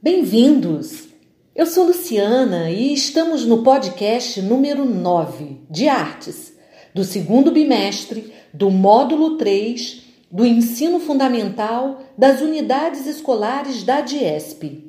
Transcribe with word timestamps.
Bem-vindos! 0.00 1.08
Eu 1.56 1.66
sou 1.66 1.84
Luciana 1.84 2.70
e 2.70 2.94
estamos 2.94 3.44
no 3.44 3.64
podcast 3.64 4.40
número 4.40 4.84
9 4.84 5.62
de 5.68 5.88
Artes, 5.88 6.56
do 6.94 7.02
segundo 7.02 7.50
bimestre 7.50 8.32
do 8.54 8.70
módulo 8.70 9.36
3 9.36 10.04
do 10.30 10.46
Ensino 10.46 11.00
Fundamental 11.00 12.00
das 12.16 12.40
Unidades 12.40 13.08
Escolares 13.08 13.82
da 13.82 14.00
DIESP. 14.00 14.88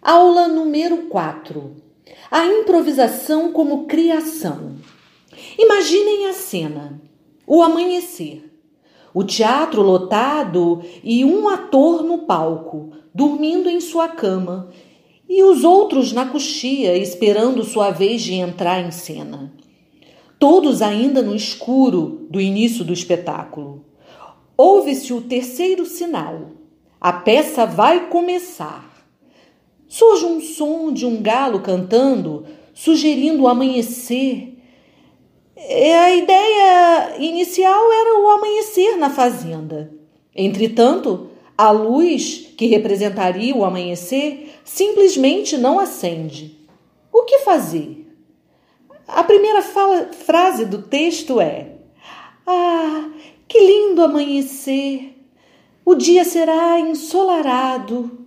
Aula 0.00 0.48
número 0.48 1.02
4: 1.08 1.76
A 2.30 2.46
improvisação 2.46 3.52
como 3.52 3.84
criação. 3.84 4.76
Imaginem 5.58 6.28
a 6.28 6.32
cena: 6.32 6.98
o 7.46 7.62
amanhecer, 7.62 8.53
o 9.14 9.22
teatro 9.22 9.80
lotado 9.80 10.82
e 11.04 11.24
um 11.24 11.48
ator 11.48 12.02
no 12.02 12.18
palco, 12.18 12.90
dormindo 13.14 13.70
em 13.70 13.80
sua 13.80 14.08
cama, 14.08 14.68
e 15.28 15.42
os 15.42 15.62
outros 15.62 16.12
na 16.12 16.26
coxia 16.26 16.96
esperando 16.98 17.64
sua 17.64 17.90
vez 17.90 18.20
de 18.22 18.34
entrar 18.34 18.84
em 18.84 18.90
cena. 18.90 19.52
Todos 20.38 20.82
ainda 20.82 21.22
no 21.22 21.34
escuro 21.34 22.26
do 22.28 22.40
início 22.40 22.84
do 22.84 22.92
espetáculo. 22.92 23.84
Ouve-se 24.56 25.12
o 25.12 25.22
terceiro 25.22 25.86
sinal. 25.86 26.50
A 27.00 27.12
peça 27.12 27.64
vai 27.64 28.08
começar. 28.08 29.06
Surge 29.86 30.24
um 30.24 30.40
som 30.40 30.92
de 30.92 31.06
um 31.06 31.22
galo 31.22 31.60
cantando, 31.60 32.44
sugerindo 32.74 33.44
o 33.44 33.48
amanhecer. 33.48 34.53
É, 35.56 35.98
a 35.98 36.14
ideia 36.14 37.16
inicial 37.18 37.92
era 37.92 38.20
o 38.20 38.28
amanhecer 38.30 38.96
na 38.96 39.08
fazenda. 39.10 39.92
Entretanto, 40.34 41.28
a 41.56 41.70
luz 41.70 42.52
que 42.56 42.66
representaria 42.66 43.54
o 43.54 43.64
amanhecer 43.64 44.52
simplesmente 44.64 45.56
não 45.56 45.78
acende. 45.78 46.58
O 47.12 47.22
que 47.22 47.38
fazer? 47.40 48.04
A 49.06 49.22
primeira 49.22 49.62
fala, 49.62 50.10
frase 50.12 50.64
do 50.64 50.82
texto 50.82 51.40
é: 51.40 51.76
Ah, 52.46 53.10
que 53.46 53.58
lindo 53.58 54.02
amanhecer! 54.02 55.14
O 55.84 55.94
dia 55.94 56.24
será 56.24 56.80
ensolarado. 56.80 58.26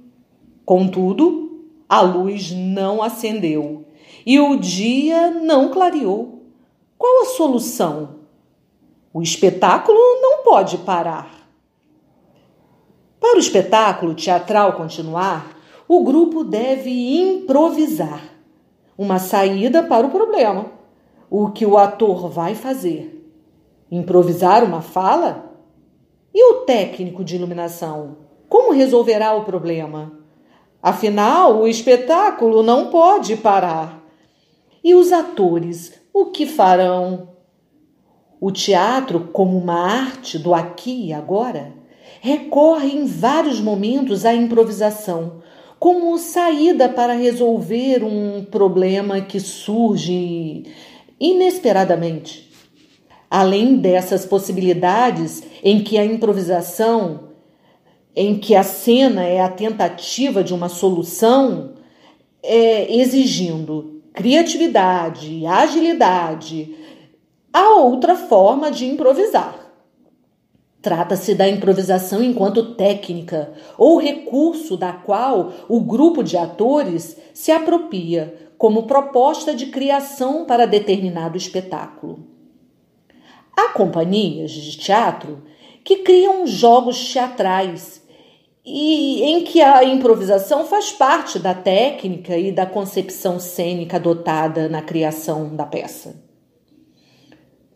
Contudo, 0.63 1.65
a 1.89 2.01
luz 2.01 2.51
não 2.51 3.01
acendeu 3.01 3.85
e 4.25 4.39
o 4.39 4.57
dia 4.57 5.31
não 5.31 5.69
clareou. 5.69 6.36
Qual 6.97 7.21
a 7.21 7.25
solução? 7.25 8.17
O 9.13 9.21
espetáculo 9.21 9.99
não 10.21 10.43
pode 10.43 10.77
parar. 10.79 11.49
Para 13.19 13.37
o 13.37 13.39
espetáculo 13.39 14.13
teatral 14.13 14.73
continuar, 14.73 15.57
o 15.87 16.03
grupo 16.03 16.43
deve 16.43 16.89
improvisar 16.89 18.21
uma 18.97 19.19
saída 19.19 19.83
para 19.83 20.05
o 20.05 20.11
problema. 20.11 20.71
O 21.29 21.49
que 21.49 21.65
o 21.65 21.77
ator 21.77 22.29
vai 22.29 22.55
fazer? 22.55 23.31
Improvisar 23.91 24.63
uma 24.63 24.81
fala? 24.81 25.51
E 26.33 26.43
o 26.51 26.61
técnico 26.61 27.23
de 27.23 27.35
iluminação? 27.35 28.17
Como 28.49 28.71
resolverá 28.71 29.33
o 29.33 29.43
problema? 29.43 30.11
Afinal, 30.81 31.57
o 31.59 31.67
espetáculo 31.67 32.63
não 32.63 32.89
pode 32.89 33.35
parar. 33.35 34.01
E 34.83 34.95
os 34.95 35.11
atores, 35.11 35.96
o 36.21 36.25
que 36.31 36.45
farão? 36.45 37.29
O 38.39 38.51
teatro, 38.51 39.29
como 39.31 39.57
uma 39.57 39.79
arte 39.79 40.39
do 40.39 40.53
aqui 40.53 41.07
e 41.07 41.13
agora, 41.13 41.73
recorre 42.21 42.89
em 42.89 43.05
vários 43.05 43.59
momentos 43.59 44.25
à 44.25 44.33
improvisação, 44.33 45.41
como 45.79 46.17
saída 46.17 46.89
para 46.89 47.13
resolver 47.13 48.03
um 48.03 48.43
problema 48.45 49.21
que 49.21 49.39
surge 49.39 50.63
inesperadamente. 51.19 52.51
Além 53.29 53.75
dessas 53.75 54.25
possibilidades 54.25 55.43
em 55.63 55.83
que 55.83 55.97
a 55.97 56.05
improvisação, 56.05 57.29
em 58.15 58.39
que 58.39 58.55
a 58.55 58.63
cena 58.63 59.23
é 59.23 59.41
a 59.41 59.49
tentativa 59.49 60.43
de 60.43 60.53
uma 60.53 60.69
solução, 60.69 61.73
é, 62.41 62.91
exigindo 62.95 63.96
criatividade, 64.17 65.45
agilidade, 65.45 66.75
há 67.53 67.75
outra 67.75 68.15
forma 68.15 68.69
de 68.69 68.85
improvisar 68.85 69.67
Trata-se 70.87 71.35
da 71.35 71.49
improvisação 71.49 72.23
enquanto 72.23 72.75
técnica 72.75 73.51
ou 73.77 73.97
recurso 73.97 74.77
da 74.77 74.93
qual 74.93 75.51
o 75.67 75.81
grupo 75.81 76.23
de 76.23 76.37
atores 76.37 77.17
se 77.33 77.51
apropria 77.51 78.51
como 78.57 78.83
proposta 78.83 79.53
de 79.53 79.65
criação 79.65 80.45
para 80.45 80.65
determinado 80.65 81.35
espetáculo. 81.35 82.25
Há 83.53 83.73
companhias 83.73 84.51
de 84.51 84.77
teatro 84.77 85.43
que 85.83 85.97
criam 85.97 86.47
jogos 86.47 87.11
teatrais 87.11 88.01
e 88.69 89.23
em 89.23 89.45
que 89.45 89.61
a 89.61 89.81
improvisação 89.85 90.65
faz 90.65 90.91
parte 90.91 91.39
da 91.39 91.53
técnica 91.53 92.37
e 92.37 92.51
da 92.51 92.65
concepção 92.65 93.39
cênica 93.39 93.95
adotada 93.95 94.67
na 94.67 94.81
criação 94.81 95.55
da 95.55 95.65
peça. 95.65 96.21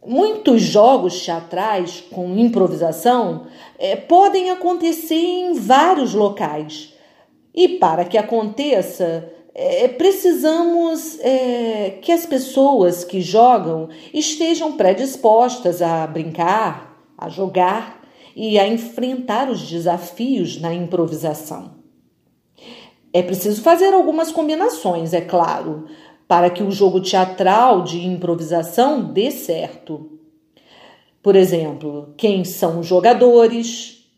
Muitos 0.05 0.61
jogos 0.61 1.23
teatrais 1.23 2.03
com 2.11 2.37
improvisação 2.37 3.47
é, 3.79 3.95
podem 3.95 4.49
acontecer 4.49 5.15
em 5.15 5.53
vários 5.53 6.13
locais. 6.13 6.93
E 7.55 7.69
para 7.69 8.03
que 8.03 8.17
aconteça, 8.17 9.31
é, 9.55 9.87
precisamos 9.87 11.17
é, 11.21 11.99
que 12.01 12.11
as 12.11 12.25
pessoas 12.25 13.05
que 13.05 13.21
jogam 13.21 13.87
estejam 14.13 14.73
predispostas 14.73 15.81
a 15.81 16.05
brincar, 16.05 17.01
a 17.17 17.29
jogar 17.29 18.00
e 18.35 18.57
a 18.57 18.67
enfrentar 18.67 19.49
os 19.49 19.61
desafios 19.67 20.59
na 20.59 20.73
improvisação. 20.73 21.75
É 23.13 23.21
preciso 23.21 23.61
fazer 23.61 23.93
algumas 23.93 24.31
combinações, 24.31 25.13
é 25.13 25.21
claro, 25.21 25.85
para 26.27 26.49
que 26.49 26.63
o 26.63 26.71
jogo 26.71 27.01
teatral 27.01 27.83
de 27.83 28.05
improvisação 28.05 29.03
dê 29.03 29.29
certo. 29.31 30.17
Por 31.21 31.35
exemplo, 31.35 32.13
quem 32.17 32.45
são 32.45 32.79
os 32.79 32.87
jogadores, 32.87 34.09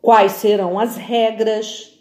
quais 0.00 0.32
serão 0.32 0.78
as 0.78 0.96
regras, 0.96 1.98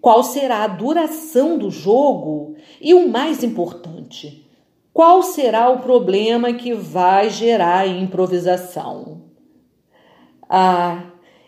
qual 0.00 0.22
será 0.22 0.62
a 0.62 0.68
duração 0.68 1.58
do 1.58 1.70
jogo 1.70 2.54
e 2.80 2.94
o 2.94 3.08
mais 3.08 3.42
importante, 3.42 4.46
qual 4.92 5.22
será 5.22 5.68
o 5.70 5.80
problema 5.80 6.52
que 6.52 6.72
vai 6.74 7.28
gerar 7.30 7.78
a 7.78 7.86
improvisação. 7.88 9.23
Ah, 10.48 11.02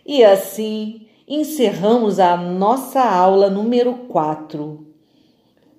e 0.04 0.24
assim 0.24 1.06
encerramos 1.28 2.18
a 2.18 2.36
nossa 2.36 3.02
aula 3.02 3.50
número 3.50 3.94
4. 4.08 4.86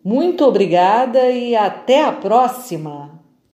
Muito 0.03 0.45
obrigada 0.45 1.29
e 1.29 1.55
até 1.55 2.03
a 2.03 2.11
próxima! 2.11 3.16